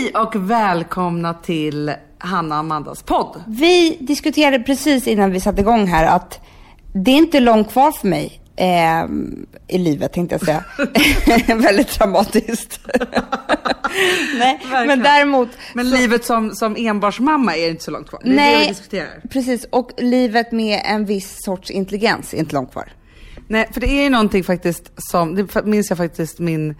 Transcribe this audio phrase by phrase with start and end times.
[0.00, 3.42] Hej och välkomna till Hanna och Amandas podd.
[3.46, 6.40] Vi diskuterade precis innan vi satte igång här att
[6.92, 9.04] det är inte långt kvar för mig eh,
[9.68, 10.64] i livet tänkte jag säga.
[11.56, 12.80] Väldigt dramatiskt.
[14.38, 15.48] nej, men däremot.
[15.74, 18.20] Men så, livet som, som enbarnsmamma är inte så långt kvar.
[18.24, 19.20] Det är nej, det vi diskuterar.
[19.30, 19.66] precis.
[19.70, 22.92] Och livet med en viss sorts intelligens är inte långt kvar.
[23.48, 26.74] Nej, för det är ju någonting faktiskt som, det minns jag faktiskt min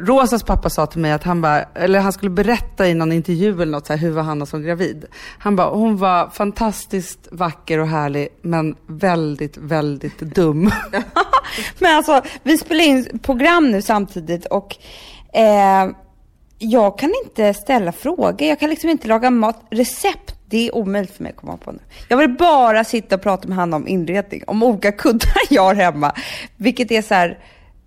[0.00, 3.52] Rosas pappa sa till mig att han bara, eller han skulle berätta i någon intervju
[3.52, 5.04] eller något så här, hur var Hanna som gravid?
[5.38, 10.70] Han bara, hon var fantastiskt vacker och härlig men väldigt, väldigt dum.
[11.78, 14.76] men alltså, vi spelar in program nu samtidigt och
[15.32, 15.90] eh,
[16.58, 18.42] jag kan inte ställa frågor.
[18.42, 19.66] Jag kan liksom inte laga mat.
[19.70, 21.78] Recept, det är omöjligt för mig att komma på nu.
[22.08, 25.74] Jag vill bara sitta och prata med Hanna om inredning, om olika kuddar jag har
[25.74, 26.12] hemma.
[26.56, 27.38] Vilket är så här,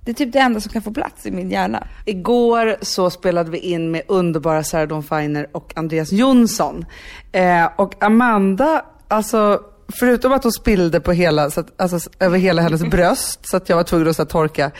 [0.09, 1.87] det är typ det enda som kan få plats i min hjärna.
[2.05, 6.85] Igår så spelade vi in med underbara Sarah Dawn Finer och Andreas Jonsson.
[7.31, 9.61] Eh, och Amanda, alltså
[9.93, 13.69] förutom att hon spillde på hela, så att, alltså, över hela hennes bröst så att
[13.69, 14.71] jag var tvungen att så att, torka.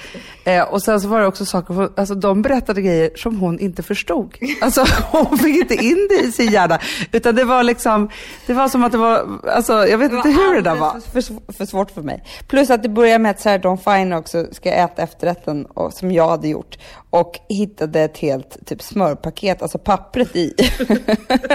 [0.44, 3.84] Eh, och sen så var det också saker, alltså de berättade grejer som hon inte
[3.84, 4.38] förstod.
[4.62, 6.80] Alltså hon fick inte in det i sin hjärna.
[7.12, 8.10] Utan det var liksom,
[8.46, 11.00] det var som att det var, alltså jag vet inte hur det där var.
[11.14, 12.24] För, för, för svårt för mig.
[12.48, 16.12] Plus att det börjar med att Sarah Dawn Finer också ska äta efterrätten och, som
[16.12, 16.78] jag hade gjort.
[17.12, 20.54] Och hittade ett helt typ smörpaket, alltså pappret i.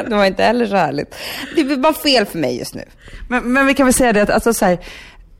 [0.08, 1.14] det var inte heller så härligt.
[1.56, 2.82] Det var fel för mig just nu.
[3.28, 4.78] Men, men vi kan väl säga det att alltså, så här,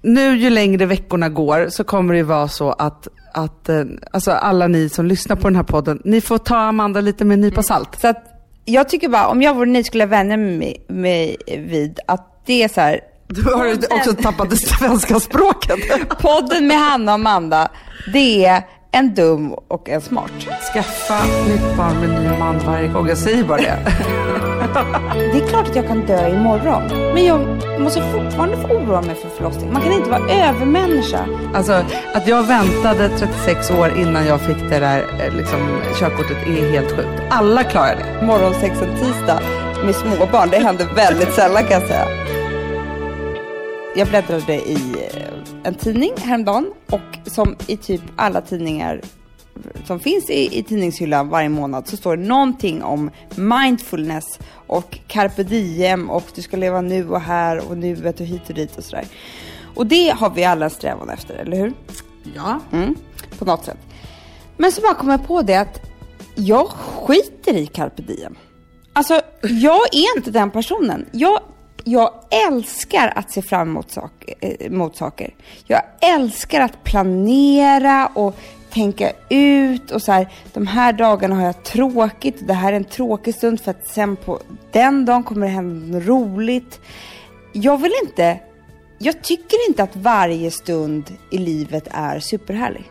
[0.02, 4.66] nu ju längre veckorna går så kommer det vara så att att eh, alltså alla
[4.66, 7.62] ni som lyssnar på den här podden, ni får ta Amanda lite med en nypa
[7.62, 8.00] salt.
[8.00, 8.24] Så att
[8.64, 12.68] jag tycker bara, om jag vore ni skulle vänja mig, mig vid att det är
[12.68, 13.00] så här.
[13.26, 15.78] Du har också tappat det svenska språket.
[16.20, 17.68] podden med Hanna och Amanda,
[18.12, 18.62] det är
[18.94, 20.32] en dum och en smart.
[20.72, 23.08] Skaffa nytt barn med ny man varje gång.
[23.08, 23.78] Jag säger bara det.
[25.14, 26.82] det är klart att jag kan dö imorgon.
[27.14, 27.40] Men jag
[27.80, 29.72] måste fortfarande få oroa mig för förlossning.
[29.72, 31.26] Man kan inte vara övermänniska.
[31.54, 31.72] Alltså,
[32.14, 35.58] att jag väntade 36 år innan jag fick det där eh, liksom,
[36.00, 37.22] körkortet är helt sjukt.
[37.30, 38.26] Alla klarar det.
[38.26, 39.40] Morgonsex en tisdag
[39.84, 42.23] med småbarn, det händer väldigt sällan kan jag säga.
[43.96, 45.32] Jag bläddrade i eh,
[45.62, 49.00] en tidning häromdagen och som i typ alla tidningar
[49.84, 55.42] som finns i, i tidningshyllan varje månad så står det någonting om mindfulness och carpe
[55.42, 58.84] diem och du ska leva nu och här och nuet och hit och dit och
[58.84, 59.06] sådär.
[59.74, 61.72] Och det har vi alla strävan efter, eller hur?
[62.34, 62.60] Ja.
[62.72, 62.94] Mm,
[63.38, 63.78] på något sätt.
[64.56, 65.80] Men så bara kom jag på det att
[66.34, 68.36] jag skiter i carpe diem.
[68.92, 71.06] Alltså, jag är inte den personen.
[71.12, 71.40] Jag
[71.84, 72.10] jag
[72.48, 75.34] älskar att se fram emot sak, eh, saker.
[75.66, 78.36] Jag älskar att planera och
[78.70, 82.84] tänka ut och så här, de här dagarna har jag tråkigt, det här är en
[82.84, 84.40] tråkig stund för att sen på
[84.72, 86.80] den dagen kommer det hända något roligt.
[87.52, 88.38] Jag vill inte,
[88.98, 92.90] jag tycker inte att varje stund i livet är superhärlig.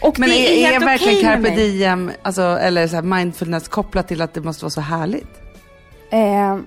[0.00, 4.34] Och Men är, är, är verkligen carpe diem, alltså, eller så mindfulness kopplat till att
[4.34, 5.40] det måste vara så härligt?
[6.10, 6.58] Eh,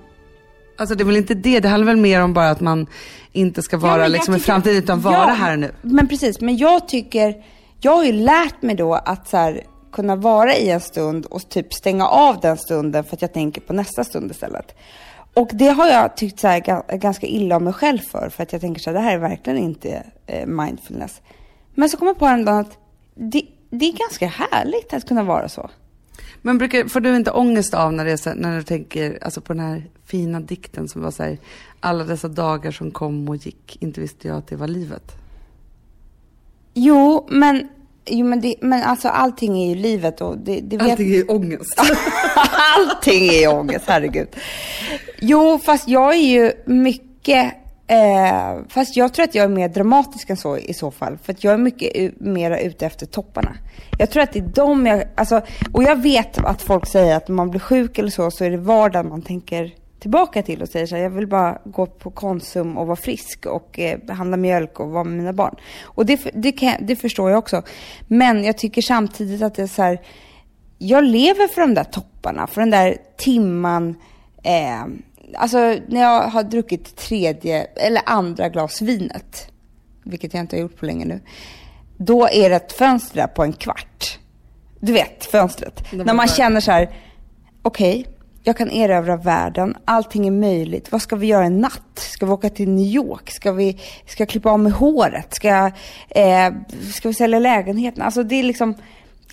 [0.80, 2.86] Alltså det är väl inte det, det handlar väl mer om bara att man
[3.32, 5.72] inte ska vara ja, liksom tycker, i framtiden utan vara ja, här nu.
[5.82, 7.34] Men precis, men jag tycker,
[7.80, 11.48] jag har ju lärt mig då att så här, kunna vara i en stund och
[11.48, 14.76] typ stänga av den stunden för att jag tänker på nästa stund istället.
[15.34, 18.52] Och det har jag tyckt så här, ganska illa om mig själv för, för att
[18.52, 21.20] jag tänker så här, det här är verkligen inte eh, mindfulness.
[21.74, 22.78] Men så kom jag på en dag att
[23.14, 25.70] det, det är ganska härligt att kunna vara så.
[26.42, 29.40] Men brukar, får du inte ångest av när, det är så, när du tänker alltså
[29.40, 31.38] på den här fina dikten som var så här,
[31.80, 35.12] alla dessa dagar som kom och gick, inte visste jag att det var livet?
[36.74, 37.68] Jo, men,
[38.06, 40.90] jo, men, det, men alltså allting är ju livet och det, det vet...
[40.90, 41.74] Allting är ju ångest.
[42.76, 44.28] allting är ju ångest, herregud.
[45.20, 47.54] Jo, fast jag är ju mycket
[47.90, 51.18] Eh, fast jag tror att jag är mer dramatisk än så i så fall.
[51.22, 53.56] För att jag är mycket mer ute efter topparna.
[53.98, 55.42] Jag tror att det är de jag, alltså,
[55.72, 58.50] och jag vet att folk säger att när man blir sjuk eller så, så är
[58.50, 62.10] det vardagen man tänker tillbaka till och säger så här, jag vill bara gå på
[62.10, 65.54] Konsum och vara frisk och eh, handla mjölk och vara med mina barn.
[65.82, 67.62] Och det, det, kan, det förstår jag också.
[68.06, 70.00] Men jag tycker samtidigt att det är så här,
[70.78, 73.94] jag lever för de där topparna, för den där timman,
[74.42, 74.84] eh,
[75.34, 79.52] alltså när jag har druckit tredje eller andra glas vinet,
[80.04, 81.20] vilket jag inte har gjort på länge nu,
[81.96, 84.18] då är det ett fönster där på en kvart.
[84.80, 85.92] Du vet, fönstret.
[85.92, 86.90] När man känner så här,
[87.62, 88.12] okej, okay,
[88.42, 90.92] jag kan erövra världen, allting är möjligt.
[90.92, 91.98] Vad ska vi göra i natt?
[91.98, 93.30] Ska vi åka till New York?
[93.30, 95.34] Ska vi ska jag klippa av med håret?
[95.34, 95.70] Ska,
[96.08, 96.52] eh,
[96.94, 98.02] ska vi sälja lägenheten?
[98.02, 98.74] Alltså det är liksom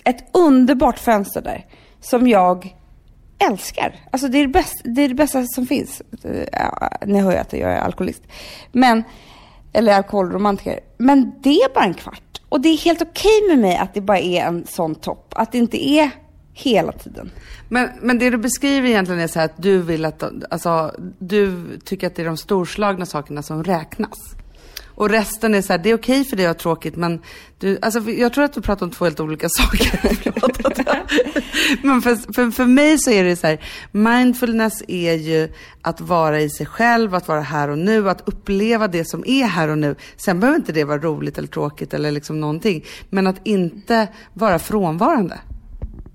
[0.04, 1.66] ett underbart fönster där
[2.00, 2.74] som jag
[3.38, 3.94] älskar.
[4.10, 6.02] Alltså det är det, bästa, det är det bästa som finns.
[6.24, 8.22] Eh, ja, ni hör ju att jag är alkoholist.
[8.72, 9.02] Men,
[9.72, 10.80] eller alkoholromantiker.
[10.98, 12.40] Men det är bara en kvart.
[12.48, 15.34] Och det är helt okej med mig att det bara är en sån topp.
[15.36, 16.10] Att det inte är
[16.52, 17.30] hela tiden.
[17.68, 21.64] Men, men det du beskriver egentligen är så här att du vill att, alltså, du
[21.84, 24.34] tycker att det är de storslagna sakerna som räknas.
[24.98, 27.22] Och resten är så här, det är okej för dig att ha tråkigt men
[27.58, 30.00] du, alltså jag tror att du pratar om två helt olika saker.
[31.86, 33.60] men för, för, för mig så är det så här,
[33.92, 35.52] mindfulness är ju
[35.82, 39.44] att vara i sig själv, att vara här och nu, att uppleva det som är
[39.44, 39.96] här och nu.
[40.16, 42.84] Sen behöver inte det vara roligt eller tråkigt eller liksom någonting.
[43.10, 45.38] Men att inte vara frånvarande.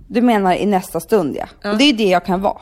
[0.07, 1.45] Du menar i nästa stund ja.
[1.61, 1.73] ja.
[1.73, 2.61] Det är det jag kan vara.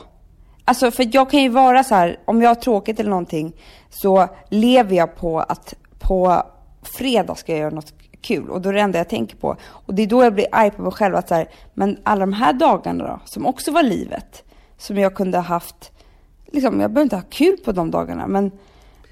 [0.64, 3.52] Alltså för jag kan ju vara så här, om jag har tråkigt eller någonting
[3.90, 6.42] så lever jag på att på
[6.82, 9.56] fredag ska jag göra något kul och då är det enda jag tänker på.
[9.64, 12.20] Och det är då jag blir arg på mig själv att så här, men alla
[12.20, 14.44] de här dagarna då, som också var livet,
[14.78, 15.92] som jag kunde ha haft,
[16.52, 18.50] liksom, jag behöver inte ha kul på de dagarna, men,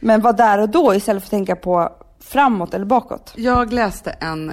[0.01, 3.33] men var där och då istället för att tänka på framåt eller bakåt.
[3.37, 4.53] Jag läste en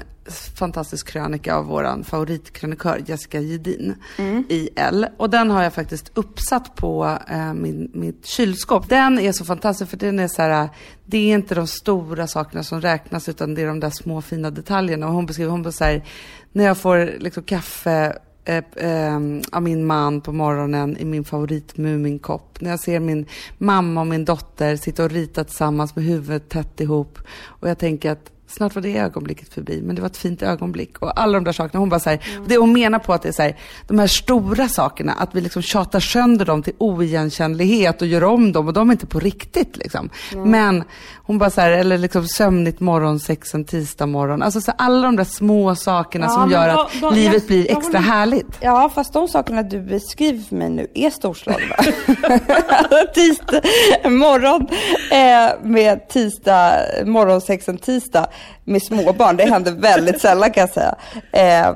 [0.55, 4.43] fantastisk krönika av vår favoritkrönikör Jessica Gedin mm.
[4.49, 5.07] i L.
[5.17, 8.89] Och den har jag faktiskt uppsatt på eh, min, mitt kylskåp.
[8.89, 10.69] Den är så fantastisk för den är så här,
[11.05, 14.51] det är inte de stora sakerna som räknas utan det är de där små fina
[14.51, 15.07] detaljerna.
[15.07, 16.03] Och hon beskriver, hon så här,
[16.51, 19.19] när jag får liksom kaffe eh, eh,
[19.51, 22.61] av min man på morgonen i min favorit Muminkopp.
[22.61, 23.25] När jag ser min
[23.57, 27.19] mamma och min dotter sitta och rita tillsammans med huvudet tätt ihop.
[27.45, 30.97] Och jag tänker att snart var det ögonblicket förbi, men det var ett fint ögonblick.
[30.97, 31.79] Och alla de där sakerna.
[31.79, 32.47] Hon bara så här, mm.
[32.47, 33.57] det hon menar på att det är så här,
[33.87, 38.51] de här stora sakerna, att vi liksom tjatar sönder dem till oigenkännlighet och gör om
[38.51, 40.09] dem och de är inte på riktigt liksom.
[40.33, 40.51] Mm.
[40.51, 40.83] Men
[41.15, 44.41] hon bara så här, eller liksom sömnigt morgonsex en tisdag morgon.
[44.41, 47.71] Alltså så alla de där små sakerna ja, som gör att då, livet jag, blir
[47.71, 48.57] extra jag, härligt.
[48.59, 51.75] Ja, fast de sakerna du beskriver för mig nu är storslagna.
[53.13, 53.61] tisdag
[54.09, 54.67] morgon
[55.11, 58.27] eh, med tisdag, morgonsex en tisdag
[58.63, 59.37] med småbarn.
[59.37, 60.95] Det händer väldigt sällan kan jag säga.
[61.31, 61.75] Eh,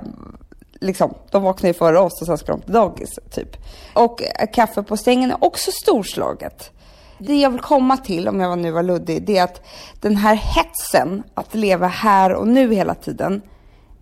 [0.79, 3.57] liksom, de vaknar ju före oss och sen ska de till dagis, typ.
[3.93, 6.71] Och eh, kaffe på sängen är också storslaget.
[7.17, 9.61] Det jag vill komma till, om jag nu var luddig, det är att
[10.01, 13.41] den här hetsen att leva här och nu hela tiden,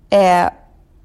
[0.10, 0.46] eh,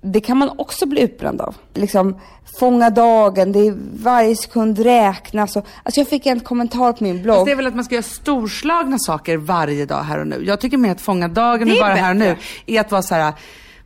[0.05, 1.55] det kan man också bli utbränd av.
[1.75, 2.21] Liksom,
[2.59, 5.57] fånga dagen, det är varje sekund räknas.
[5.57, 7.37] Och, alltså jag fick en kommentar på min blogg.
[7.37, 10.45] Fast det är väl att man ska göra storslagna saker varje dag här och nu.
[10.45, 12.37] Jag tycker mer att fånga dagen och vara här och nu
[12.67, 13.33] är att vara så här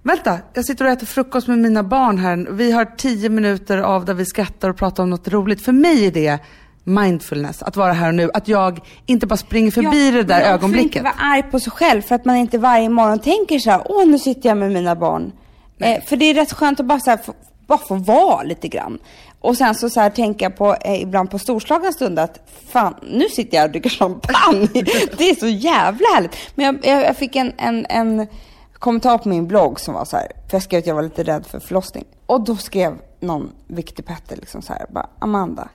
[0.03, 2.47] Vänta, jag sitter och äter frukost med mina barn här.
[2.51, 5.65] Vi har tio minuter av där vi skrattar och pratar om något roligt.
[5.65, 6.39] För mig är det
[6.85, 8.31] mindfulness, att vara här och nu.
[8.35, 11.03] Att jag inte bara springer förbi ja, det där ögonblicket.
[11.03, 13.83] Man vara arg på sig själv för att man inte varje morgon tänker så här,
[13.85, 15.33] åh nu sitter jag med mina barn.
[15.79, 17.35] Eh, för det är rätt skönt att bara, så här, få,
[17.67, 18.99] bara få vara lite grann.
[19.41, 22.95] Och sen så, så här, tänker jag på, eh, ibland på storslagna stunder att fan,
[23.03, 24.69] nu sitter jag och dricker champagne.
[25.19, 26.37] det är så jävla härligt.
[26.55, 28.27] Men jag, jag, jag fick en, en, en
[28.73, 31.23] kommentar på min blogg som var så här, för jag skrev att jag var lite
[31.23, 32.05] rädd för förlossning.
[32.27, 35.69] Och då skrev någon viktig Petter liksom så här, bara, Amanda,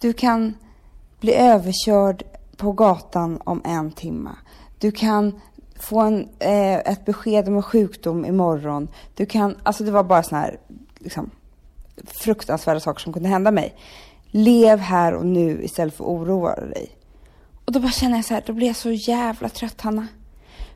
[0.00, 0.54] du kan
[1.20, 2.22] bli överkörd
[2.56, 4.30] på gatan om en timme.
[4.78, 5.40] Du kan
[5.80, 8.88] få en, eh, ett besked om en sjukdom imorgon.
[9.14, 10.58] Du kan, alltså det var bara såna här
[10.98, 11.30] liksom,
[12.06, 13.74] fruktansvärda saker som kunde hända mig.
[14.30, 16.90] Lev här och nu istället för att oroa dig.
[17.64, 20.06] Och då bara känner jag så här, då blir jag så jävla trött Hanna.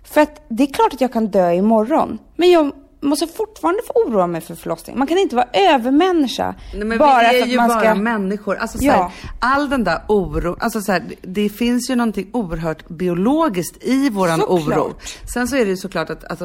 [0.05, 2.19] För att det är klart att jag kan dö imorgon.
[2.37, 4.99] Men jag måste fortfarande få oroa mig för förlossning.
[4.99, 6.55] Man kan inte vara övermänniska.
[6.75, 7.81] Nej, bara vi är ju man ska...
[7.81, 8.57] bara människor.
[8.57, 8.93] Alltså, ja.
[8.93, 14.11] här, all den där oron, alltså, så här, det finns ju någonting oerhört biologiskt i
[14.11, 14.79] våran såklart.
[14.79, 14.95] oro.
[15.35, 16.43] Sen så är det ju såklart att, att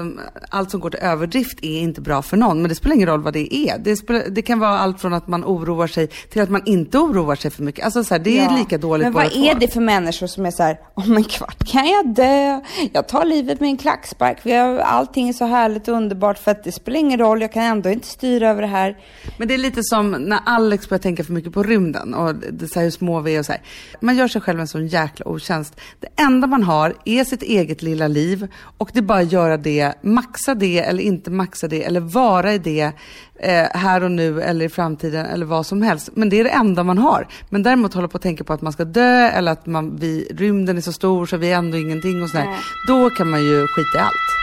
[0.49, 2.61] allt som går till överdrift är inte bra för någon.
[2.61, 3.77] Men det spelar ingen roll vad det är.
[3.77, 6.97] Det, spelar, det kan vara allt från att man oroar sig till att man inte
[6.97, 7.85] oroar sig för mycket.
[7.85, 8.57] Alltså, så här, det är ja.
[8.57, 11.71] lika dåligt Men vad är det för människor som är så här, om en kvart
[11.71, 12.61] kan jag dö,
[12.93, 14.45] jag tar livet med en klackspark,
[14.83, 17.89] allting är så härligt och underbart för att det spelar ingen roll, jag kan ändå
[17.89, 18.97] inte styra över det här.
[19.37, 22.67] Men det är lite som när Alex börjar tänka för mycket på rymden och det,
[22.67, 23.61] så här, hur små vi är och så här.
[23.99, 25.79] Man gör sig själv en sån jäkla otjänst.
[25.99, 28.47] Det enda man har är sitt eget lilla liv
[28.77, 32.53] och det är bara att göra det, maxa det eller inte maxa det eller vara
[32.53, 32.91] i det
[33.39, 36.09] eh, här och nu eller i framtiden eller vad som helst.
[36.13, 37.27] Men det är det enda man har.
[37.49, 40.27] Men däremot hålla på att tänka på att man ska dö eller att man, vi,
[40.31, 42.47] rymden är så stor så vi är ändå ingenting och sådär.
[42.87, 44.42] Då kan man ju skita i allt.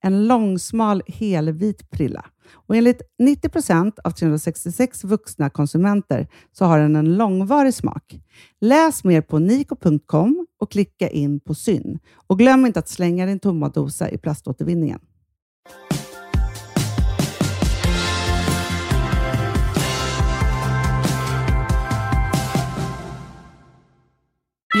[0.00, 2.24] En långsmal helvit prilla.
[2.52, 8.20] Och enligt 90 procent av 366 vuxna konsumenter så har den en långvarig smak.
[8.60, 11.98] Läs mer på niko.com och klicka in på Syn.
[12.26, 15.00] Och glöm inte att slänga din tomma dosa i plaståtervinningen.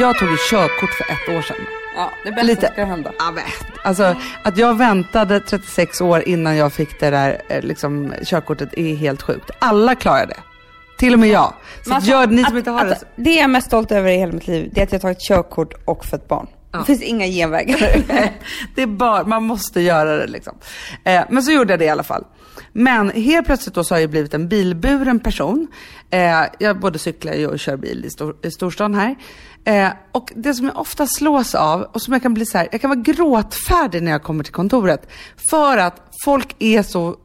[0.00, 1.87] Jag tog ett körkort för ett år sedan.
[1.98, 2.66] Ja, det bästa Lite.
[2.72, 3.12] ska hända.
[3.18, 3.32] Ja,
[3.82, 8.94] alltså, att jag väntade 36 år innan jag fick det där eh, liksom, körkortet är
[8.94, 9.50] helt sjukt.
[9.58, 10.36] Alla klarar det.
[10.98, 11.54] Till och med jag.
[11.84, 12.92] Så Men gör, ni som att- inte har det.
[12.92, 15.00] att- det jag är mest stolt över i hela mitt liv, det är att jag
[15.00, 16.46] tagit körkort och fött barn.
[16.72, 17.78] Det finns inga genvägar.
[18.74, 20.58] det är bara, man måste göra det liksom.
[21.04, 22.24] Eh, men så gjorde jag det i alla fall.
[22.72, 25.68] Men helt plötsligt då så har jag blivit en bilburen person.
[26.10, 29.16] Eh, jag både cyklar och kör bil i, stor, i storstan här.
[29.64, 32.68] Eh, och det som jag ofta slås av och som jag kan bli så här,
[32.72, 35.08] jag kan vara gråtfärdig när jag kommer till kontoret.
[35.50, 37.16] För att folk är så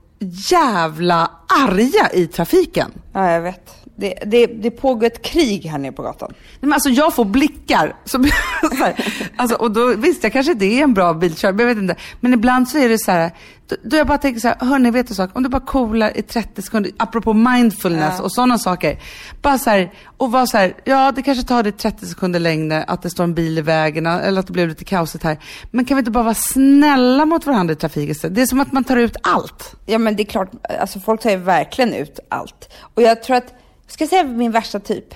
[0.51, 1.31] jävla
[1.67, 2.91] arga i trafiken.
[3.13, 3.82] ja, jag vet.
[4.03, 6.29] Det, det, det pågår ett krig här nere på gatan.
[6.31, 7.95] Nej, men alltså jag får blickar.
[8.05, 8.23] Som,
[8.61, 8.95] så här,
[9.35, 11.95] alltså, och då, visst, jag kanske inte är en bra bilkörare, men jag vet inte.
[12.19, 13.31] Men ibland så är det så här,
[13.67, 15.29] då, då jag bara tänker så här, hörni, vet du sak?
[15.33, 18.99] Om du bara coolar i 30 sekunder, apropå mindfulness och sådana saker.
[19.41, 22.83] Bara så här, och vara så här, ja det kanske tar dig 30 sekunder längre
[22.83, 25.37] att det står en bil i vägen eller att det blev lite kaosigt här.
[25.71, 28.33] Men kan vi inte bara vara snälla mot varandra i trafiken?
[28.33, 29.75] Det är som att man tar ut allt.
[29.85, 32.73] Ja men det är klart, alltså folk tar ju verkligen ut allt.
[32.93, 33.53] Och jag tror att,
[33.87, 35.13] ska jag säga min värsta typ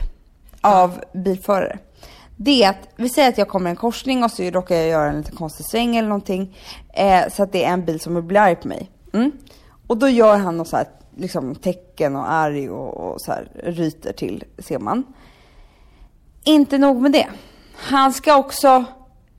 [0.62, 1.80] av bilförare?
[2.40, 4.88] Det är att, vi säger att jag kommer i en korsning och så råkar jag
[4.88, 6.58] göra en liten konstig sväng eller någonting.
[6.94, 8.92] Eh, så att det är en bil som blir arg på mig.
[9.14, 9.32] Mm.
[9.88, 13.52] Och då gör han något så här, liksom tecken och arg och, och så här
[13.64, 15.04] ryter till, ser man.
[16.44, 17.28] Inte nog med det.
[17.76, 18.86] Han ska också,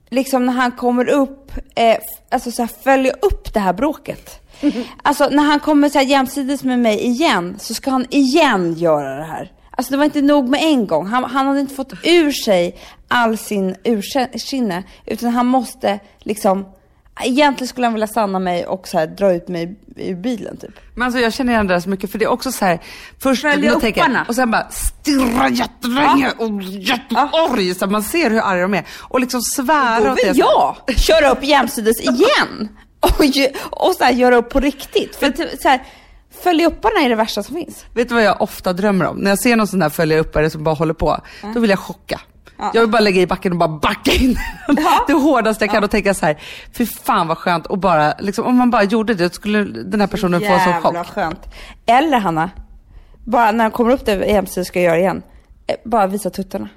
[0.09, 1.97] liksom när han kommer upp, eh,
[2.29, 4.48] alltså så här, följa upp det här bråket.
[5.03, 9.15] Alltså när han kommer så här jämsides med mig igen så ska han igen göra
[9.15, 9.51] det här.
[9.71, 11.07] Alltså det var inte nog med en gång.
[11.07, 14.83] Han, han hade inte fått ur sig all sin ursinne.
[15.05, 16.65] Utan han måste liksom,
[17.23, 20.71] egentligen skulle han vilja stanna mig och så här, dra ut mig ur bilen typ.
[20.95, 22.79] Men alltså jag känner igen det där så mycket för det är också så här,
[23.19, 24.25] först då tänker jag- upparna.
[24.27, 28.85] och sen bara stirra jättelänge och jättearg så man ser hur arga de är.
[28.99, 30.27] Och liksom svära Då åt det.
[30.31, 32.69] vill jag köra upp jämsides igen.
[32.99, 33.25] Och,
[33.87, 35.15] och så här, göra upp på riktigt.
[35.15, 35.83] För att, så här,
[36.43, 37.85] följa upparna är det värsta som finns.
[37.93, 39.17] Vet du vad jag ofta drömmer om?
[39.17, 41.17] När jag ser någon sån där följa uppare som bara håller på,
[41.53, 42.21] då vill jag chocka.
[42.73, 44.37] Jag vill bara lägga i backen och bara backa in
[45.07, 46.41] det hårdaste jag kan och tänka så här,
[46.73, 50.07] fy fan vad skönt och bara, liksom, om man bara gjorde det, skulle den här
[50.07, 51.07] personen få en sån Jävla chock.
[51.13, 51.39] skönt.
[51.85, 52.49] Eller Hanna,
[53.25, 55.21] bara när han kommer upp där jämsides ska jag göra igen.
[55.67, 56.69] eh, Bara visa tuttarna.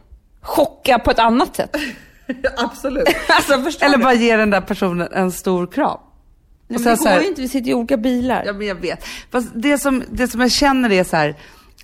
[0.42, 1.76] Chocka på ett annat sätt.
[2.56, 3.08] Absolut.
[3.28, 5.98] alltså Eller bara ge den där personen en stor kram.
[6.78, 8.42] Nej, men det går här- ju inte, vi sitter i olika bilar.
[8.46, 9.04] Ja men jag vet.
[9.30, 11.36] Fast det som, det som jag känner är så här,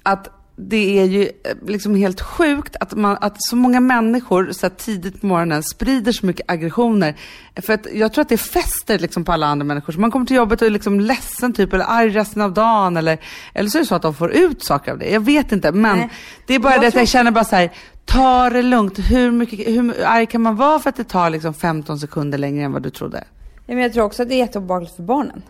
[0.03, 1.31] att det är ju eh,
[1.67, 6.13] liksom helt sjukt att, man, att så många människor så här tidigt på morgonen sprider
[6.13, 7.15] så mycket aggressioner.
[7.63, 9.93] För att jag tror att det fäster liksom på alla andra människor.
[9.93, 12.97] Så man kommer till jobbet och är liksom ledsen typ, eller arg resten av dagen.
[12.97, 13.19] Eller,
[13.55, 15.11] eller så är det så att de får ut saker av det.
[15.11, 15.73] Jag vet inte.
[15.73, 16.09] Men Nej.
[16.47, 17.71] det är bara Jag det att jag känner bara så här,
[18.05, 18.99] ta det lugnt.
[18.99, 22.65] Hur, mycket, hur arg kan man vara för att det tar liksom 15 sekunder längre
[22.65, 23.25] än vad du trodde?
[23.69, 25.43] Ja, men jag tror också att det är jätteobehagligt för barnen.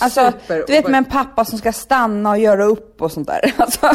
[0.00, 3.26] Alltså, Super du vet med en pappa som ska stanna och göra upp och sånt
[3.26, 3.54] där.
[3.56, 3.90] Alltså,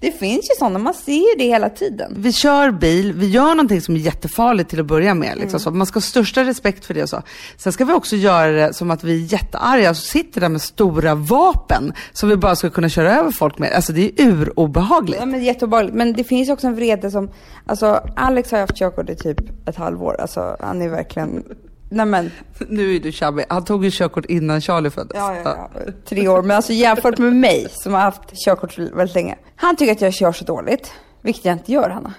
[0.00, 2.14] det finns ju sådana, man ser ju det hela tiden.
[2.16, 5.28] Vi kör bil, vi gör någonting som är jättefarligt till att börja med.
[5.38, 5.60] Liksom, Mm.
[5.60, 5.70] så.
[5.70, 7.22] Man ska ha största respekt för det och så.
[7.56, 10.62] Sen ska vi också göra det som att vi är jättearga och sitter där med
[10.62, 13.72] stora vapen som vi bara ska kunna köra över folk med.
[13.72, 15.20] Alltså det är urobehagligt.
[15.20, 15.96] Ja, men jätteobehagligt.
[15.96, 17.30] Men det finns också en vrede som,
[17.66, 20.20] alltså Alex har haft körkort i typ ett halvår.
[20.20, 21.44] Alltså han är verkligen,
[21.90, 22.30] nej men,
[22.68, 23.44] Nu är du chubby.
[23.48, 25.12] Han tog ju körkort innan Charlie föddes.
[25.16, 26.42] ja, ja, ja, tre år.
[26.42, 29.36] Men alltså jämfört med mig som har haft körkort väldigt länge.
[29.56, 30.92] Han tycker att jag kör så dåligt,
[31.22, 32.14] vilket jag inte gör Hanna.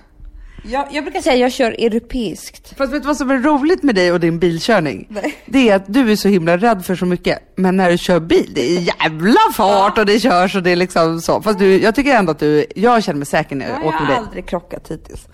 [0.64, 2.78] Jag, jag brukar säga att jag kör europeiskt.
[2.78, 5.08] Fast vet du vad som är roligt med dig och din bilkörning?
[5.10, 5.36] Nej.
[5.46, 7.40] Det är att du är så himla rädd för så mycket.
[7.56, 10.76] Men när du kör bil, det är jävla fart och det körs och det är
[10.76, 11.42] liksom så.
[11.42, 13.92] Fast du, jag tycker ändå att du, jag känner mig säker när jag Jag åker
[14.00, 14.18] med har dig.
[14.18, 15.28] aldrig krockat hittills.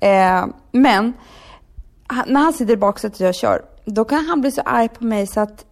[0.00, 1.12] Eh, men
[2.06, 4.88] han, när han sitter i baksätet och jag kör, då kan han bli så arg
[4.88, 5.66] på mig så att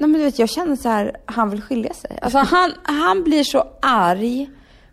[0.00, 2.18] Nej men du vet, jag känner så här, han vill skilja sig.
[2.22, 4.50] Alltså han, han blir så arg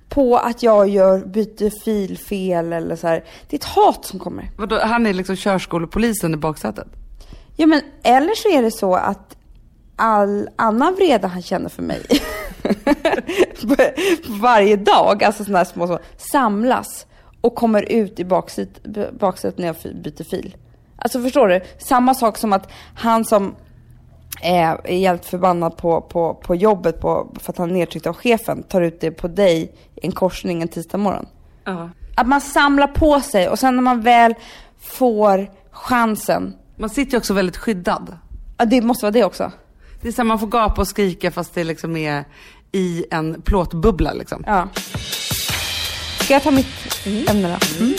[0.09, 3.23] på att jag gör, byter fil fel eller så här.
[3.49, 4.51] Det är ett hat som kommer.
[4.57, 6.87] Vadå, han är liksom körskolepolisen i baksätet?
[7.55, 9.35] Ja men eller så är det så att
[9.95, 12.05] all annan vrede han känner för mig
[14.41, 17.05] varje dag, alltså sådana här små, små samlas
[17.41, 20.55] och kommer ut i baksätet, när jag byter fil.
[20.97, 21.61] Alltså förstår du?
[21.77, 23.55] Samma sak som att han som
[24.41, 28.13] är, är helt förbannad på, på, på jobbet på, för att han är nedtryckt av
[28.13, 31.25] chefen tar ut det på dig i en korsning en tisdag morgon.
[31.65, 31.89] Ja.
[32.15, 34.35] Att man samlar på sig och sen när man väl
[34.79, 38.17] får chansen, Man sitter ju också väldigt skyddad.
[38.57, 39.51] ja, det måste vara det också.
[40.01, 42.25] Det är så här, man får gapa och skrika fast det liksom är
[42.71, 44.43] i en plåtbubbla liksom.
[44.47, 44.67] Ja.
[46.19, 46.67] Ska jag ta mitt
[47.29, 47.85] ämne då?
[47.85, 47.93] Mm.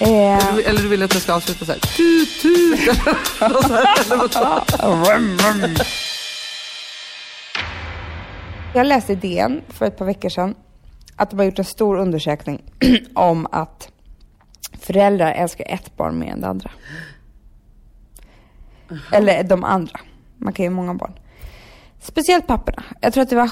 [0.00, 2.80] Eh, Eller, du vill att jag ska avsluta så här, tut tut.
[3.42, 4.16] eller så här, eller
[4.96, 5.86] vad?
[8.74, 10.54] jag läste i DN för ett par veckor sedan
[11.16, 12.62] att de har gjort en stor undersökning
[13.14, 13.90] om att
[14.80, 16.70] föräldrar älskar ett barn mer än det andra.
[19.12, 20.00] Eller de andra.
[20.36, 21.12] Man kan ju ha många barn.
[22.00, 22.84] Speciellt papporna.
[23.00, 23.48] Jag tror att det var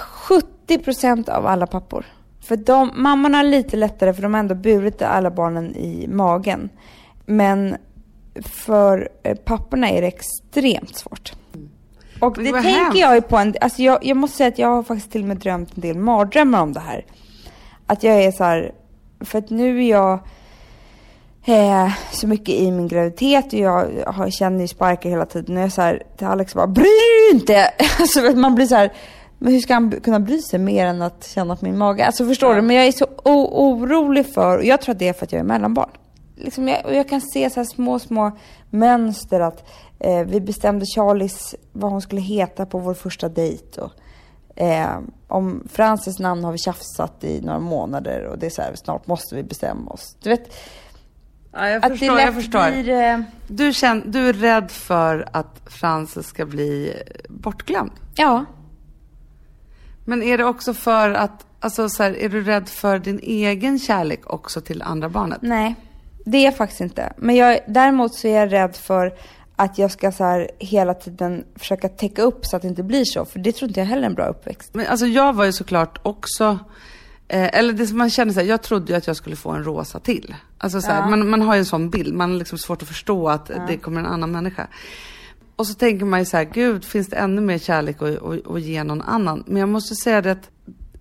[0.69, 2.05] 70% av alla pappor.
[2.47, 6.69] För de, mammorna har lite lättare för de har ändå burit alla barnen i magen.
[7.25, 7.77] Men
[8.43, 11.33] för eh, papporna är det extremt svårt.
[12.21, 12.99] Och Men det tänker hemskt.
[12.99, 15.29] jag ju på en, alltså jag, jag måste säga att jag har faktiskt till och
[15.29, 17.05] med drömt en del mardrömmar om det här.
[17.87, 18.73] Att jag är så här,
[19.21, 20.19] för att nu är jag
[21.45, 25.57] eh, så mycket i min graviditet och jag har, känner ju sparkar hela tiden.
[25.57, 27.71] Och jag är så här till Alex bara, bry dig inte!
[28.01, 28.93] Alltså man blir så här,
[29.39, 32.07] men hur ska han kunna bry sig mer än att känna på min mage?
[32.07, 32.63] Alltså förstår du?
[32.63, 35.41] Men jag är så orolig för, och jag tror att det är för att jag
[35.41, 35.91] är mellanbarn.
[36.37, 38.33] Liksom jag, och jag kan se så här små, små
[38.71, 39.69] mönster att
[39.99, 43.81] eh, vi bestämde Charlies vad hon skulle heta på vår första dejt.
[43.81, 43.93] Och,
[44.63, 48.75] eh, om Frances namn har vi tjafsat i några månader och det är så här,
[48.75, 50.17] snart måste vi bestämma oss.
[50.23, 50.55] Du vet,
[51.53, 52.71] Ja, jag att förstår, det lätt jag förstår.
[52.71, 52.89] blir...
[52.89, 56.93] Eh, Du, känner, du är rädd för att Frances ska bli
[57.29, 57.93] bortglömd.
[58.15, 58.45] ja.
[60.09, 63.79] Men är det också för att, alltså så här, är du rädd för din egen
[63.79, 65.39] kärlek också till andra barnet?
[65.43, 65.75] Nej,
[66.25, 67.13] det är jag faktiskt inte.
[67.17, 69.15] Men jag, däremot så är jag rädd för
[69.57, 73.05] att jag ska så här hela tiden försöka täcka upp så att det inte blir
[73.05, 73.25] så.
[73.25, 74.75] För det tror inte jag heller är en bra uppväxt.
[74.75, 76.59] Men alltså jag var ju såklart också,
[77.29, 79.51] eh, eller det som man känner så här, jag trodde ju att jag skulle få
[79.51, 80.35] en rosa till.
[80.59, 82.89] Alltså så här, man, man har ju en sån bild, man har liksom svårt att
[82.89, 84.67] förstå att det kommer en annan människa.
[85.57, 88.47] Och så tänker man ju så här, gud finns det ännu mer kärlek att, att,
[88.47, 89.45] att ge någon annan?
[89.47, 90.51] Men jag måste säga det att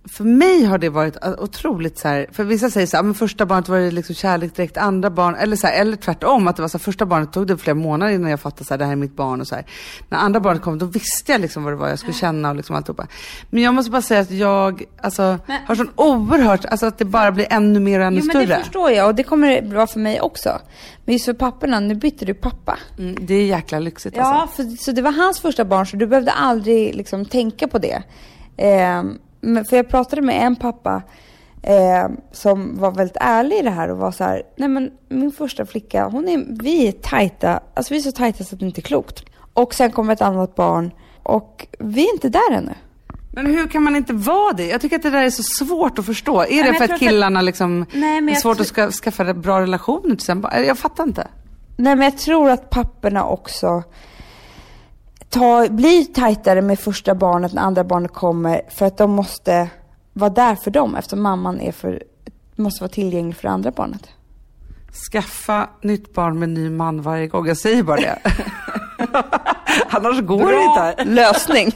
[0.09, 3.13] för mig har det varit eh, otroligt så här, för vissa säger så här, men
[3.13, 6.55] första barnet var det liksom kärlek direkt, andra barn, eller så här, eller tvärtom, att
[6.55, 8.77] det var så här, första barnet tog det flera månader innan jag fattade så här,
[8.77, 9.65] det här är mitt barn och så här.
[10.09, 12.55] När andra barnet kom, då visste jag liksom vad det var jag skulle känna och
[12.55, 13.07] liksom alltihopa.
[13.49, 17.31] Men jag måste bara säga att jag, alltså, har sån oerhört, alltså att det bara
[17.31, 18.57] blir ännu mer och ännu Jo men större.
[18.57, 20.59] det förstår jag och det kommer vara för mig också.
[21.05, 22.77] Men just för papporna, nu bytte du pappa.
[22.97, 24.33] Mm, det är jäkla lyxigt alltså.
[24.33, 27.77] Ja, för, så det var hans första barn så du behövde aldrig liksom tänka på
[27.77, 28.03] det.
[28.57, 29.19] Men
[29.69, 31.01] för jag pratade med en pappa
[31.63, 35.31] eh, som var väldigt ärlig i det här och var så här, nej men min
[35.31, 38.65] första flicka, hon är, vi är tajta, alltså vi är så tajta så att det
[38.65, 39.25] inte är klokt.
[39.53, 40.91] Och sen kommer ett annat barn
[41.23, 42.73] och vi är inte där ännu.
[43.31, 44.65] Men hur kan man inte vara det?
[44.67, 46.41] Jag tycker att det där är så svårt att förstå.
[46.41, 49.33] Är men det för att att- killarna liksom, Nej, men är svårt att ska, skaffa
[49.33, 50.65] bra relationer till barn?
[50.65, 51.27] Jag fattar inte.
[51.77, 53.83] Nej men jag tror att papporna också
[55.35, 59.69] tar, blir tajtare med första barnet när andra barnet kommer för att de måste
[60.13, 62.03] vara där för dem eftersom mamman är för,
[62.55, 64.09] måste vara tillgänglig för andra barnet.
[65.11, 67.47] Skaffa nytt barn med ny man varje gång.
[67.47, 68.19] Jag säger bara det.
[69.89, 71.03] Annars går det inte.
[71.03, 71.71] lösning.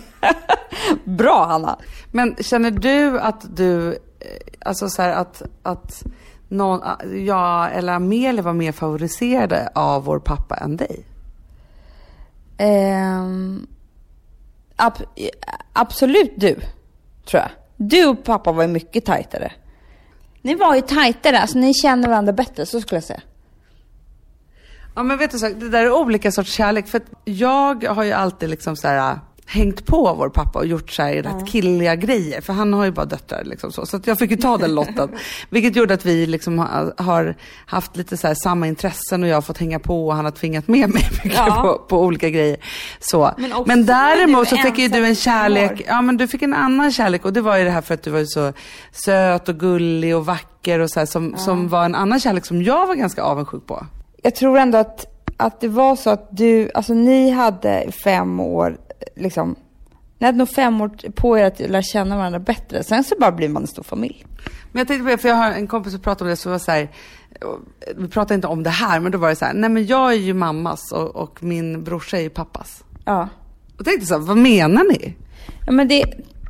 [1.03, 1.79] Bra Hanna!
[2.11, 3.97] Men känner du att du, eh,
[4.65, 6.03] alltså så här att, att
[6.47, 6.81] någon,
[7.25, 11.05] jag eller Amelia var mer favoriserade av vår pappa än dig?
[12.61, 13.67] Ehm,
[14.75, 15.05] ab-
[15.73, 16.55] absolut du,
[17.25, 17.49] tror jag.
[17.77, 19.51] Du och pappa var ju mycket tajtare.
[20.41, 23.21] Ni var ju tajtare, alltså ni känner varandra bättre, så skulle jag säga.
[24.95, 26.87] Ja men vet du, så, det där är olika sorts kärlek.
[26.87, 29.19] För att jag har ju alltid liksom så här
[29.51, 32.41] hängt på vår pappa och gjort så här rätt killiga grejer.
[32.41, 33.85] För han har ju bara döttrar liksom så.
[33.85, 35.09] Så jag fick ju ta den lotten.
[35.49, 37.35] vilket gjorde att vi liksom har, har
[37.65, 40.67] haft lite så samma intressen och jag har fått hänga på och han har tvingat
[40.67, 41.61] med mig mycket Ja.
[41.61, 42.57] på, på olika grejer.
[42.99, 43.31] Så.
[43.37, 45.71] Men Men däremot så fick ju du en kärlek.
[45.71, 45.81] år.
[45.87, 48.03] Ja men du fick en annan kärlek och det var ju det här för att
[48.03, 48.53] du var ju så
[48.91, 52.61] söt och gullig och vacker och så här, som, som var en annan kärlek som
[52.63, 53.85] jag var ganska avundsjuk på.
[54.23, 55.05] Jag tror ändå att,
[55.37, 58.77] att det var så att du, alltså ni hade fem år,
[59.15, 59.55] liksom,
[60.17, 62.83] ni hade nog fem år på er att lära känna varandra bättre.
[62.83, 64.25] Sen så bara blir man en stor familj.
[64.71, 66.49] Men jag tänkte på det, för jag har en kompis som pratade om det, så
[66.49, 66.89] var så här,
[67.95, 70.11] vi pratade inte om det här, men då var det så här, nej men jag
[70.11, 72.83] är ju mammas och, och min brorsa är ju pappas.
[73.05, 73.29] Ja.
[73.77, 75.15] Och tänkte så här, vad menar ni?
[75.65, 76.05] ja men det,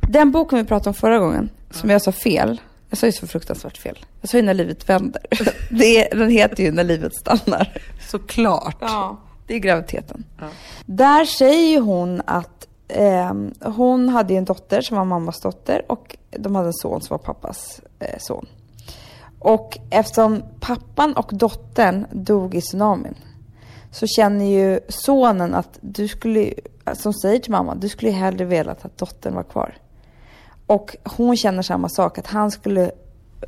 [0.08, 2.60] den boken vi pratade om förra gången, som jag sa fel.
[2.88, 3.98] Jag sa ju så fruktansvärt fel.
[4.20, 5.22] Jag sa ju När livet vänder.
[5.70, 7.82] Det är, den heter ju När livet stannar.
[8.08, 8.76] Såklart.
[8.80, 10.24] Ja, det är graviditeten.
[10.86, 16.54] Där säger hon att ehm, hon hade en dotter som var mammas dotter och de
[16.54, 18.46] hade en son som var pappas eh, son.
[19.38, 23.14] Och eftersom pappan och dottern dog i tsunamin
[23.90, 26.54] så känner ju sonen att du skulle,
[26.92, 29.76] som säger till mamma, du skulle ju hellre velat att dottern var kvar.
[30.66, 32.90] Och hon känner samma sak, att han skulle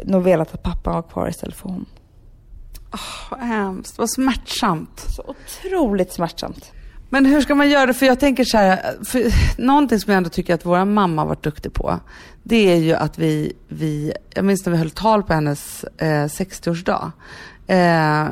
[0.04, 1.86] nog velat att pappan var kvar istället för hon.
[3.30, 5.06] Vad hemskt, vad smärtsamt.
[5.16, 6.72] Så otroligt smärtsamt.
[7.08, 7.94] Men hur ska man göra?
[7.94, 9.22] För jag tänker så här, för
[9.62, 12.00] någonting som jag ändå tycker att vår mamma har varit duktig på,
[12.42, 16.24] det är ju att vi, vi jag minns när vi höll tal på hennes eh,
[16.24, 17.12] 60-årsdag.
[17.66, 18.28] Eh,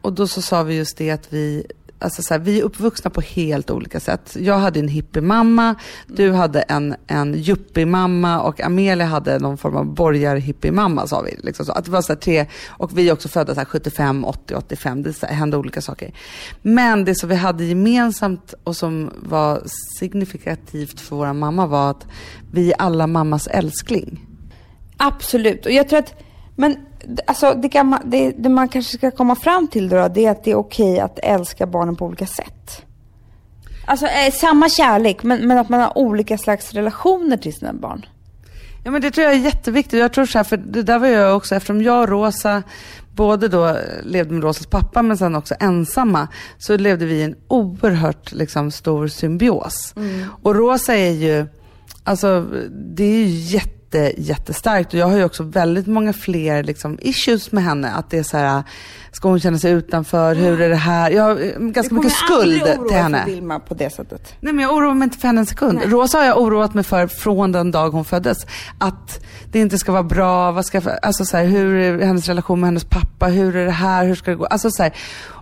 [0.00, 1.66] och då så sa vi just det att vi,
[2.04, 4.36] alltså så här, vi är uppvuxna på helt olika sätt.
[4.40, 5.74] Jag hade en hippiemamma,
[6.06, 11.36] du hade en, en yuppie-mamma och Amelia hade någon form av borgar-hippie-mamma sa vi.
[11.42, 11.72] Liksom så.
[11.72, 14.54] Att det var så här tre, och vi är också födda så här 75, 80,
[14.54, 16.14] 85, det så här, hände olika saker.
[16.62, 19.62] Men det som vi hade gemensamt och som var
[19.98, 22.06] signifikativt för vår mamma var att
[22.52, 24.26] vi är alla mammas älskling.
[24.96, 25.66] Absolut.
[25.66, 26.14] Och jag tror att,
[26.56, 26.76] men
[27.26, 30.30] alltså, det, kan man, det, det man kanske ska komma fram till då, det är
[30.30, 32.82] att det är okej att älska barnen på olika sätt.
[33.86, 38.06] Alltså eh, samma kärlek, men, men att man har olika slags relationer till sina barn.
[38.84, 40.00] Ja men det tror jag är jätteviktigt.
[40.00, 42.62] Jag tror så här, för det där var jag också, eftersom jag och Rosa
[43.12, 47.36] både då levde med Rosas pappa men sen också ensamma, så levde vi i en
[47.48, 49.94] oerhört liksom, stor symbios.
[50.42, 51.46] Och Rosa är ju,
[52.04, 53.83] alltså det är ju jätte
[54.16, 57.90] jättestarkt och jag har ju också väldigt många fler liksom, issues med henne.
[57.90, 58.62] Att det är så här,
[59.12, 61.10] ska hon känna sig utanför, hur är det här?
[61.10, 63.24] Jag har eh, ganska mycket skuld till henne.
[63.24, 64.34] för Vilma på det sättet.
[64.40, 65.80] Nej men jag oroar mig inte för henne en sekund.
[65.84, 68.46] Rosa har jag oroat mig för från den dag hon föddes.
[68.78, 72.60] Att det inte ska vara bra, vad ska, alltså så här, hur är hennes relation
[72.60, 74.46] med hennes pappa, hur är det här, hur ska det gå?
[74.46, 74.92] Alltså så här,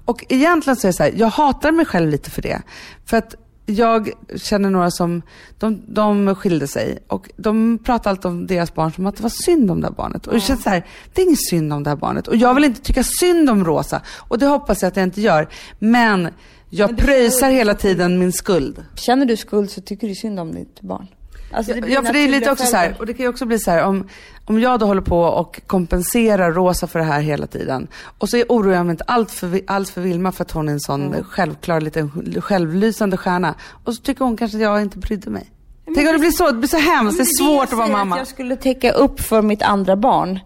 [0.05, 2.63] och egentligen så är det så här, jag hatar mig själv lite för det.
[3.07, 3.35] För att
[3.67, 5.23] jag känner några som,
[5.59, 9.31] de, de skilde sig och de pratar alltid om deras barn som att det var
[9.45, 10.27] synd om det här barnet.
[10.27, 12.29] Och det känns så här, det är inget synd om det här barnet.
[12.29, 14.03] Och jag vill inte tycka synd om Rosa.
[14.19, 15.49] Och det hoppas jag att jag inte gör.
[15.79, 16.29] Men
[16.71, 18.85] jag pröjsar hela tiden min skuld.
[18.95, 21.07] Känner du skuld så tycker du synd om ditt barn.
[21.53, 23.59] Alltså, Ja, för det är lite också så här, och det kan ju också bli
[23.59, 24.09] så här om,
[24.45, 27.89] om jag då håller på och kompenserar Rosa för det här hela tiden.
[28.19, 30.73] Och så oroar jag mig inte allt för, alls för Vilma för att hon är
[30.73, 33.55] en sån självklar liten självlysande stjärna.
[33.85, 35.51] Och så tycker hon kanske att jag inte brydde mig.
[35.85, 37.79] Tänk om det blir så, det blir så hemskt, det är Men svårt att jag
[37.79, 38.15] vara mamma.
[38.15, 40.39] Att jag skulle täcka upp för mitt andra barn.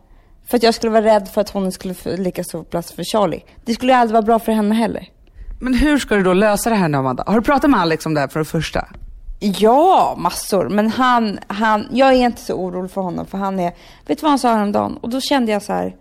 [0.50, 3.44] För att jag skulle vara rädd för att hon skulle lika stor plats för Charlie.
[3.64, 5.08] Det skulle aldrig vara bra för henne heller.
[5.60, 7.24] Men hur ska du då lösa det här nu Amanda?
[7.26, 8.88] Har du pratat med Alex om det här för det första?
[9.38, 10.68] Ja, massor.
[10.68, 13.72] Men han, han, jag är inte så orolig för honom för han är,
[14.07, 14.96] vet du vad han sa häromdagen?
[14.96, 15.96] Och då kände jag så här,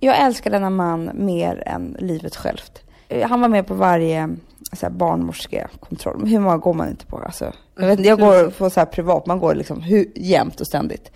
[0.00, 2.82] jag älskar denna man mer än livet självt.
[3.08, 4.36] Eh, han var med på varje
[4.72, 6.26] så här, barnmorskekontroll.
[6.26, 7.18] Hur många går man inte på?
[7.18, 10.66] Alltså, jag, vet, jag går på så här privat, man går liksom hur, jämt och
[10.66, 11.12] ständigt.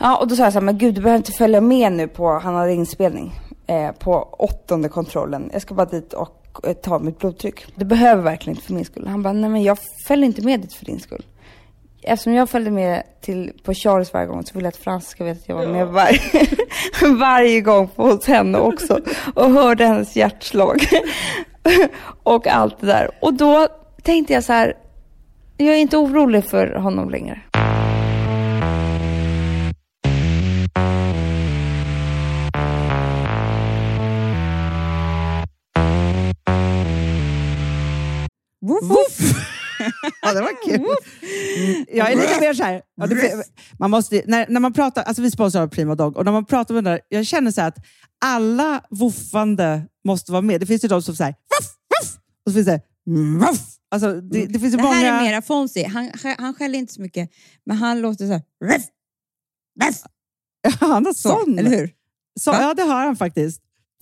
[0.00, 2.08] Ja, och då sa jag så här, men gud du behöver inte följa med nu
[2.08, 3.32] på, han hade inspelning,
[3.66, 5.50] eh, på åttonde kontrollen.
[5.52, 6.43] Jag ska bara dit och
[6.82, 7.66] ta mitt blodtryck.
[7.74, 9.06] Det behöver verkligen inte för min skull.
[9.06, 11.24] Han bara, nej men jag följer inte med dit för din skull.
[12.02, 15.24] Eftersom jag följde med till, på Charles varje gång så vill jag att Frans ska
[15.24, 16.20] veta att jag var med varje,
[17.18, 19.00] varje gång på, hos henne också.
[19.34, 20.86] Och hörde hennes hjärtslag.
[22.22, 23.10] och allt det där.
[23.20, 23.68] Och då
[24.02, 24.74] tänkte jag så här,
[25.56, 27.40] Jag är inte orolig för honom längre.
[38.68, 39.20] Woof, woof.
[40.22, 40.74] ja, det var kul.
[40.74, 43.44] Mm, jag är lite mer så här, ja, det,
[43.78, 46.74] man måste, när, när man pratar, alltså vi sponsrar Prima Dog och när man pratar
[46.74, 47.76] med den där, jag känner så att
[48.24, 50.60] alla woofande måste vara med.
[50.60, 52.80] Det finns ju de som säger woof, woof, och så finns det
[53.40, 53.60] woof.
[53.90, 54.94] Alltså, det, det finns ju Det många...
[54.94, 55.88] här är mera Fonzie.
[55.88, 57.30] Han, han skäller inte så mycket,
[57.66, 58.42] men han låter så här.
[58.64, 58.82] Ruff,
[60.80, 61.58] Han har så, sån.
[61.58, 61.90] eller hur?
[62.40, 63.60] Så, ja, det har han faktiskt.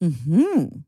[0.00, 0.87] 嗯哼。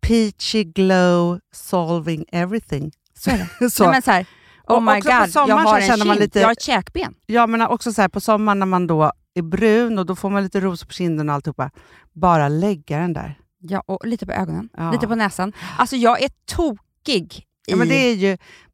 [0.00, 2.92] peachy glow solving everything.
[3.18, 3.70] Så är det.
[3.70, 3.82] Så.
[3.84, 4.26] Nej, men så här,
[4.68, 7.14] oh my god, jag sommaren har en känner man kind, lite- jag har ett käkben.
[7.26, 10.30] Ja, men också så här, på sommaren när man då är brun och då får
[10.30, 11.70] man lite ros på kinden och alltihopa.
[12.12, 13.38] Bara lägga den där.
[13.58, 14.92] Ja, och lite på ögonen, Ja.
[14.92, 15.52] lite på näsan.
[15.78, 17.70] Alltså jag är tokig i...
[17.70, 18.38] Ja, men det är ju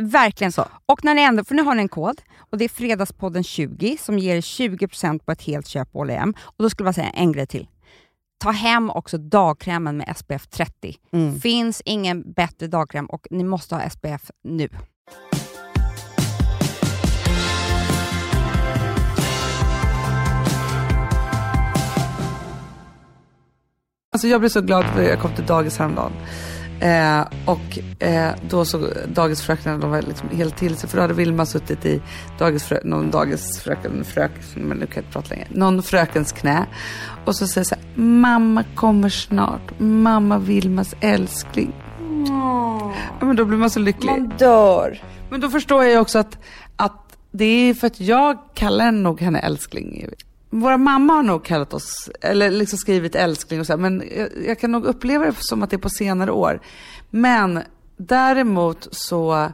[0.00, 0.68] Verkligen Så.
[0.86, 3.96] Och när ni ändå, för nu har ni en kod och det är Fredagspodden 20
[4.00, 6.34] som ger 20% på ett helt köp på H&M.
[6.40, 7.68] Och då skulle jag säga en grej till.
[8.38, 10.96] Ta hem också dagkrämen med SPF 30.
[11.12, 11.40] Mm.
[11.40, 14.68] Finns ingen bättre dagkräm och ni måste ha SPF nu.
[24.12, 26.12] Alltså jag blev så glad när jag kom till dagis häromdagen.
[26.82, 30.88] Eh, och eh, då så dagisfröknarna, de var liksom helt till sig.
[30.88, 32.02] För då hade Vilma suttit i
[32.38, 35.46] dagisfrö, någon dagisfröken, frök, men nu kan jag inte prata längre.
[35.50, 36.66] Någon frökens knä.
[37.24, 39.78] Och så säger så här, mamma kommer snart.
[39.78, 41.72] Mamma Vilmas älskling.
[43.20, 44.10] Ja, men då blir man så lycklig.
[44.10, 45.02] Man dör.
[45.30, 46.38] Men då förstår jag också att,
[46.76, 50.06] att det är för att jag kallar nog henne älskling.
[50.54, 54.28] Våra mamma har nog kallat oss, eller liksom skrivit älskling och så här, men jag,
[54.46, 56.60] jag kan nog uppleva det som att det är på senare år.
[57.10, 57.62] Men
[57.96, 59.50] däremot så,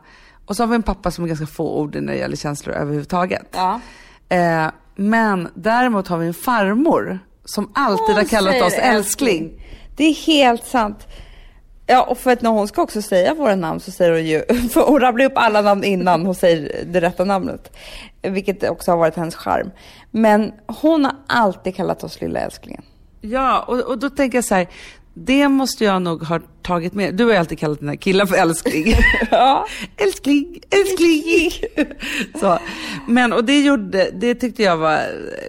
[0.46, 3.48] och så har vi en pappa som är ganska fåordig när det gäller känslor överhuvudtaget.
[3.52, 3.80] Ja.
[4.28, 9.64] Eh, men däremot har vi en farmor som alltid Hon har kallat oss älskling.
[9.96, 11.06] Det är helt sant.
[11.90, 14.42] Ja, och för att när hon ska också säga våra namn så säger hon ju,
[14.72, 17.76] för hon rabblar upp alla namn innan hon säger det rätta namnet.
[18.22, 19.70] Vilket också har varit hennes charm.
[20.10, 22.82] Men hon har alltid kallat oss lilla älsklingen.
[23.20, 24.68] Ja, och, och då tänker jag så här,
[25.26, 27.14] det måste jag nog ha tagit med.
[27.14, 28.94] Du har ju alltid kallat dina killar för älskling.
[29.30, 29.66] Ja.
[29.96, 31.50] älskling, älskling.
[32.40, 32.58] så.
[33.08, 35.00] Men, och det gjorde, det tyckte jag var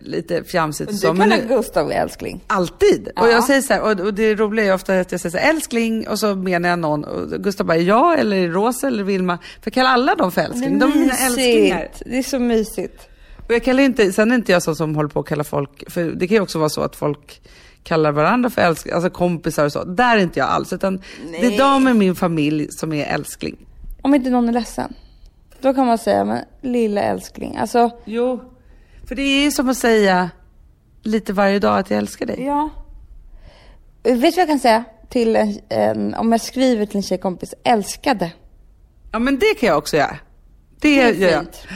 [0.01, 0.91] lite fjamsigt.
[0.91, 2.41] Du så, men kallar nu- Gustav älskling.
[2.47, 3.08] Alltid.
[3.15, 3.32] Och Ja.
[3.32, 5.49] jag säger så här, och, och det roliga är ofta att jag säger så här,
[5.49, 7.03] älskling och så menar jag någon.
[7.03, 9.38] Och Gustav bara, ja eller Rosa eller Vilma.
[9.38, 10.79] För jag kallar alla dem för älskling.
[10.79, 11.88] De är mina älsklingar.
[12.05, 13.05] Det är så mysigt.
[13.47, 15.91] Och jag kallar inte, sen är inte jag sån som håller på att kalla folk,
[15.91, 17.41] för det kan ju också vara så att folk
[17.89, 19.84] kallar varandra för älskling, alltså kompisar och så.
[19.84, 23.58] Där är inte jag alls, utan det är de i min familj som är älskling.
[24.02, 24.93] Om inte någon är ledsen.
[25.62, 27.58] Då kan man säga, men lilla älskling.
[27.58, 28.41] Alltså, Jo,
[29.08, 30.30] för det är ju som att säga
[31.04, 32.43] lite varje dag att jag älskar dig.
[32.45, 32.69] ja.
[34.04, 34.84] Vet du vad jag kan säga?
[35.10, 38.32] Till en, en, om jag skriver till en tjejkompis, älskade.
[39.12, 40.17] Ja men det kan jag också göra.
[40.82, 41.39] Det, Det är gör jag.
[41.43, 41.67] fint.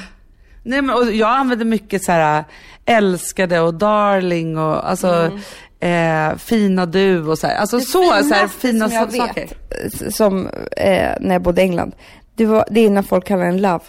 [0.63, 2.43] Nej men och jag använder mycket så här
[2.85, 5.39] älskade och darling och alltså
[5.87, 7.55] eh, fina du och så här.
[7.55, 9.47] Alltså så, så här fina som jag sa- saker.
[9.83, 11.95] vet, som eh, när jag bodde i England.
[12.35, 13.83] Det, var, det är när folk kallar en love.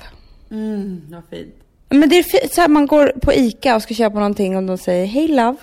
[0.51, 1.55] Mm, vad fint.
[1.91, 4.79] Men det är så här, man går på ICA och ska köpa någonting och de
[4.79, 5.57] säger hej love.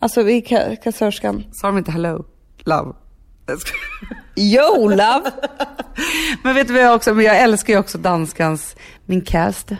[0.00, 1.44] Alltså i ka- kassörskan.
[1.52, 2.24] Sa de inte hello,
[2.64, 2.92] love?
[4.36, 5.30] Yo love!
[6.42, 9.76] Men vet du vad jag också, men jag älskar ju också danskans, min käraste,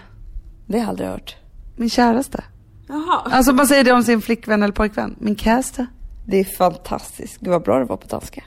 [0.66, 1.36] Det har jag aldrig hört.
[1.76, 2.44] min käraste.
[2.88, 3.22] Jaha.
[3.24, 5.86] Alltså man säger det om sin flickvän eller pojkvän, min käraste.
[6.26, 7.40] Det är fantastiskt.
[7.40, 8.44] Gud vad bra det var på danska.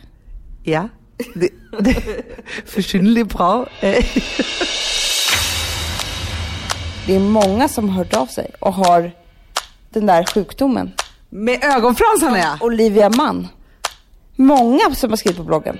[0.63, 0.89] Ja,
[1.35, 1.49] det,
[1.79, 2.03] det
[2.65, 3.67] försynnerligt bra.
[7.07, 9.11] Det är många som har hört av sig och har
[9.89, 10.91] den där sjukdomen.
[11.29, 12.57] Med ögonfransarna ja.
[12.61, 13.47] Olivia Mann.
[14.41, 15.77] Många som har skrivit på bloggen.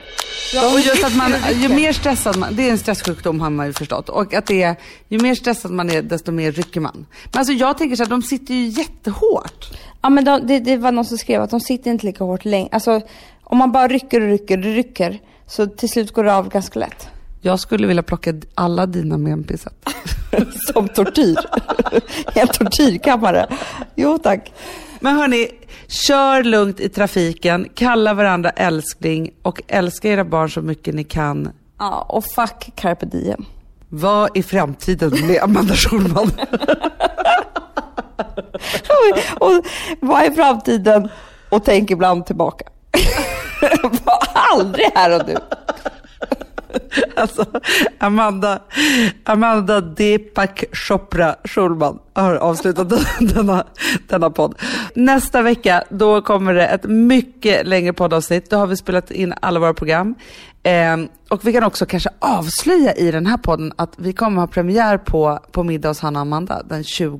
[0.54, 3.68] Ja, och just att man, ju mer stressad man, det är en stresssjukdom har man
[3.68, 4.10] ju förstått.
[4.10, 4.76] Och att det är,
[5.10, 7.06] ju mer stressad man är desto mer rycker man.
[7.32, 9.70] Men alltså jag tänker så här, de sitter ju jättehårt.
[10.02, 12.46] Ja men de, det, det var någon som skrev att de sitter inte lika hårt
[12.46, 12.70] länge.
[12.72, 13.02] Alltså
[13.44, 16.80] om man bara rycker och rycker och rycker så till slut går det av ganska
[16.80, 17.08] lätt.
[17.42, 19.74] Jag skulle vilja plocka alla dina menpisar.
[20.74, 21.38] Som tortyr.
[22.36, 23.48] en tortyrkammare.
[23.96, 24.52] Jo tack.
[25.04, 25.50] Men hörni,
[25.88, 31.50] kör lugnt i trafiken, kalla varandra älskling och älska era barn så mycket ni kan.
[31.80, 33.46] Ja och fuck carpe diem.
[33.90, 36.32] Vad är framtiden med Amanda Schulman?
[39.40, 39.66] och
[40.00, 41.10] vad är framtiden?
[41.50, 42.66] Och tänk ibland tillbaka.
[43.82, 45.38] Var aldrig här och nu.
[47.16, 47.46] Alltså,
[47.98, 48.60] Amanda,
[49.24, 53.64] Amanda Deepak Chopra Schulman har avslutat denna,
[54.08, 54.56] denna podd.
[54.96, 58.50] Nästa vecka då kommer det ett mycket längre poddavsnitt.
[58.50, 60.16] Då har vi spelat in alla våra program.
[60.64, 60.98] Eh,
[61.30, 64.98] och vi kan också kanske avslöja i den här podden att vi kommer ha premiär
[64.98, 67.20] på, på middag hos Hanna och Amanda den 20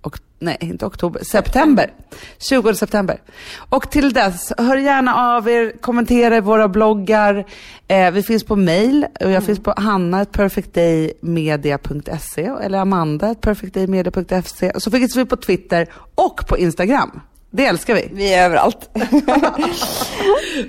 [0.00, 1.92] och, nej, inte oktober, september.
[2.38, 3.20] 20 september.
[3.68, 7.44] Och till dess, hör gärna av er, kommentera i våra bloggar.
[7.88, 14.70] Eh, vi finns på mail och jag finns på hanna.perfectdaymedia.se eller amanda.perfectdaymedia.se.
[14.70, 17.20] Och så finns vi på Twitter och på Instagram.
[17.50, 18.08] Det älskar vi.
[18.12, 18.90] Vi är överallt.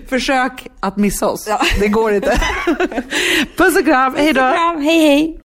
[0.09, 1.49] Försök att missa oss.
[1.79, 2.29] Det går inte.
[3.57, 4.41] Puss och kram, hej då.
[4.41, 5.33] Hej hej.